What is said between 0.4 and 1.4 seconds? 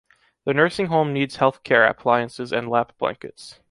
The nursing home needs